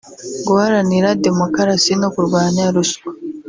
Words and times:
guharanira 0.47 1.09
demokarasi 1.25 1.91
no 2.01 2.09
kurwanya 2.13 2.63
ruswa 2.75 3.11